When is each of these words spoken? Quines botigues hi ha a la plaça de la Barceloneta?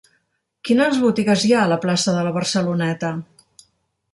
Quines 0.69 0.95
botigues 1.03 1.45
hi 1.49 1.53
ha 1.55 1.59
a 1.65 1.69
la 1.73 1.77
plaça 1.83 2.15
de 2.17 2.25
la 2.29 2.33
Barceloneta? 2.39 3.13